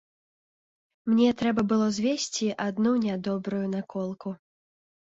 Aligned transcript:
Мне 1.09 1.27
трэба 1.43 1.61
было 1.73 1.87
звесці 1.99 2.47
адну 2.67 2.97
нядобрую 3.07 3.65
наколку. 3.79 4.39